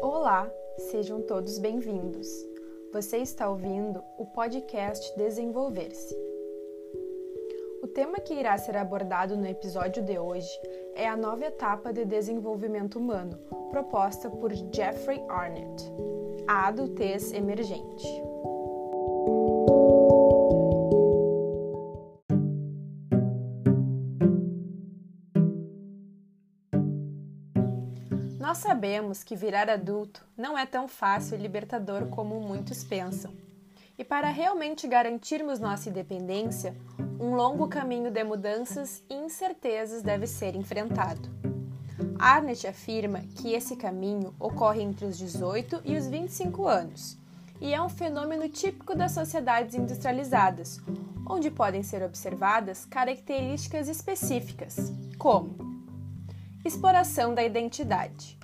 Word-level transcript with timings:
Olá, 0.00 0.50
sejam 0.90 1.20
todos 1.22 1.58
bem-vindos. 1.58 2.28
Você 2.92 3.18
está 3.18 3.48
ouvindo 3.50 4.02
o 4.18 4.26
podcast 4.26 5.16
Desenvolver-se. 5.16 6.16
O 7.82 7.88
tema 7.88 8.18
que 8.18 8.34
irá 8.34 8.56
ser 8.56 8.76
abordado 8.76 9.36
no 9.36 9.46
episódio 9.46 10.02
de 10.02 10.18
hoje 10.18 10.48
é 10.94 11.08
a 11.08 11.16
nova 11.16 11.44
etapa 11.44 11.92
de 11.92 12.04
desenvolvimento 12.04 12.98
humano 12.98 13.38
proposta 13.70 14.30
por 14.30 14.52
Jeffrey 14.74 15.22
Arnett, 15.28 15.84
a 16.46 16.68
adultez 16.68 17.32
emergente. 17.32 18.31
Nós 28.42 28.58
sabemos 28.58 29.22
que 29.22 29.36
virar 29.36 29.70
adulto 29.70 30.26
não 30.36 30.58
é 30.58 30.66
tão 30.66 30.88
fácil 30.88 31.38
e 31.38 31.40
libertador 31.40 32.08
como 32.08 32.40
muitos 32.40 32.82
pensam. 32.82 33.32
E 33.96 34.02
para 34.02 34.30
realmente 34.30 34.88
garantirmos 34.88 35.60
nossa 35.60 35.88
independência, 35.88 36.74
um 37.20 37.36
longo 37.36 37.68
caminho 37.68 38.10
de 38.10 38.24
mudanças 38.24 39.00
e 39.08 39.14
incertezas 39.14 40.02
deve 40.02 40.26
ser 40.26 40.56
enfrentado. 40.56 41.30
Arnett 42.18 42.66
afirma 42.66 43.20
que 43.36 43.52
esse 43.52 43.76
caminho 43.76 44.34
ocorre 44.40 44.82
entre 44.82 45.06
os 45.06 45.16
18 45.16 45.80
e 45.84 45.96
os 45.96 46.08
25 46.08 46.66
anos 46.66 47.16
e 47.60 47.72
é 47.72 47.80
um 47.80 47.88
fenômeno 47.88 48.48
típico 48.48 48.96
das 48.96 49.12
sociedades 49.12 49.76
industrializadas, 49.76 50.80
onde 51.30 51.48
podem 51.48 51.84
ser 51.84 52.02
observadas 52.02 52.84
características 52.86 53.86
específicas, 53.86 54.92
como 55.16 55.81
exploração 56.64 57.34
da 57.34 57.42
identidade, 57.42 58.38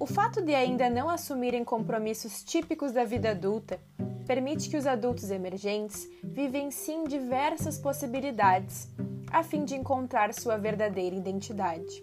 o 0.00 0.06
fato 0.06 0.40
de 0.40 0.54
ainda 0.54 0.88
não 0.88 1.10
assumirem 1.10 1.62
compromissos 1.62 2.42
típicos 2.42 2.90
da 2.90 3.04
vida 3.04 3.32
adulta 3.32 3.78
permite 4.26 4.70
que 4.70 4.76
os 4.78 4.86
adultos 4.86 5.30
emergentes 5.30 6.08
vivenciem 6.24 7.04
diversas 7.04 7.76
possibilidades 7.76 8.88
a 9.30 9.42
fim 9.42 9.62
de 9.62 9.74
encontrar 9.74 10.32
sua 10.32 10.56
verdadeira 10.56 11.14
identidade. 11.14 12.02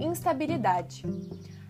Instabilidade. 0.00 1.04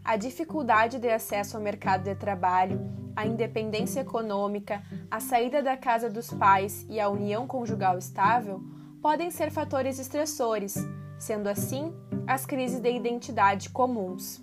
A 0.02 0.16
dificuldade 0.16 0.98
de 0.98 1.10
acesso 1.10 1.58
ao 1.58 1.62
mercado 1.62 2.04
de 2.04 2.14
trabalho, 2.14 2.80
a 3.14 3.26
independência 3.26 4.00
econômica, 4.00 4.82
a 5.10 5.20
saída 5.20 5.62
da 5.62 5.76
casa 5.76 6.08
dos 6.08 6.32
pais 6.32 6.86
e 6.88 6.98
a 6.98 7.10
união 7.10 7.46
conjugal 7.46 7.98
estável 7.98 8.64
podem 9.02 9.30
ser 9.30 9.50
fatores 9.50 9.98
estressores, 9.98 10.76
sendo 11.18 11.48
assim 11.48 11.92
as 12.26 12.44
crises 12.44 12.80
de 12.80 12.90
identidade 12.90 13.70
comuns. 13.70 14.42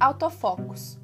Autofocos. 0.00 0.98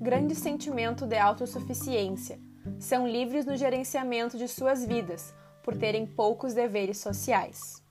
Grande 0.00 0.34
sentimento 0.34 1.06
de 1.06 1.18
autossuficiência. 1.18 2.40
São 2.78 3.06
livres 3.06 3.44
no 3.44 3.56
gerenciamento 3.56 4.38
de 4.38 4.48
suas 4.48 4.86
vidas, 4.86 5.34
por 5.62 5.76
terem 5.76 6.06
poucos 6.06 6.54
deveres 6.54 6.98
sociais. 6.98 7.84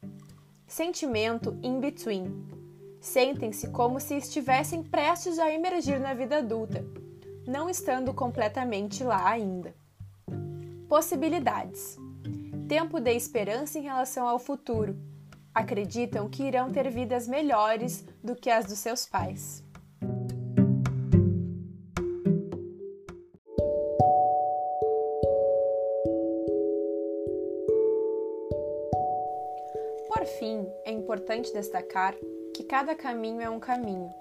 Sentimento 0.65 1.55
in 1.61 1.79
between. 1.79 2.25
Sentem-se 2.99 3.69
como 3.69 3.99
se 3.99 4.15
estivessem 4.15 4.81
prestes 4.81 5.37
a 5.37 5.51
emergir 5.51 5.99
na 5.99 6.15
vida 6.15 6.39
adulta, 6.39 6.83
não 7.45 7.69
estando 7.69 8.13
completamente 8.15 9.03
lá 9.03 9.29
ainda. 9.29 9.75
Possibilidades. 10.89 11.97
Tempo 12.67 12.99
de 12.99 13.13
esperança 13.13 13.77
em 13.77 13.83
relação 13.83 14.27
ao 14.27 14.39
futuro. 14.39 14.97
Acreditam 15.57 16.29
que 16.29 16.43
irão 16.43 16.71
ter 16.71 16.87
vidas 16.91 17.27
melhores 17.27 18.05
do 18.23 18.35
que 18.35 18.47
as 18.47 18.67
dos 18.67 18.77
seus 18.77 19.07
pais. 19.07 19.65
Por 30.07 30.25
fim, 30.37 30.63
é 30.85 30.91
importante 30.91 31.51
destacar 31.51 32.13
que 32.53 32.63
cada 32.63 32.93
caminho 32.93 33.41
é 33.41 33.49
um 33.49 33.59
caminho 33.59 34.13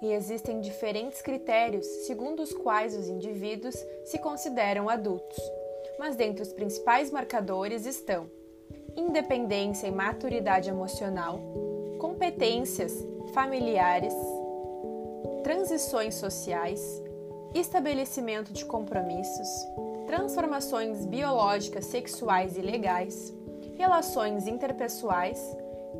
e 0.00 0.12
existem 0.12 0.60
diferentes 0.60 1.20
critérios 1.20 1.86
segundo 2.06 2.40
os 2.40 2.52
quais 2.52 2.94
os 2.96 3.08
indivíduos 3.08 3.74
se 4.04 4.16
consideram 4.20 4.88
adultos. 4.88 5.42
Mas 5.98 6.14
dentre 6.14 6.44
os 6.44 6.52
principais 6.52 7.10
marcadores 7.10 7.84
estão 7.84 8.30
independência 8.96 9.86
e 9.86 9.90
maturidade 9.90 10.68
emocional, 10.68 11.40
competências 11.98 12.92
familiares, 13.32 14.14
transições 15.42 16.14
sociais, 16.14 17.02
estabelecimento 17.54 18.52
de 18.52 18.64
compromissos, 18.64 19.48
transformações 20.06 21.06
biológicas, 21.06 21.86
sexuais 21.86 22.56
e 22.56 22.60
legais 22.60 23.34
relações 23.76 24.46
interpessoais, 24.46 25.38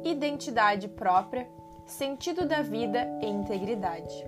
identidade 0.05 0.89
própria, 0.89 1.49
sentido 1.87 2.47
da 2.47 2.63
vida 2.63 3.07
e 3.21 3.27
integridade. 3.27 4.25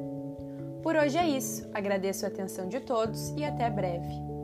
Por 0.83 0.95
hoje 0.97 1.19
é 1.19 1.27
isso. 1.27 1.69
Agradeço 1.73 2.25
a 2.25 2.29
atenção 2.29 2.69
de 2.69 2.81
todos 2.81 3.31
e 3.31 3.45
até 3.45 3.69
breve. 3.71 4.36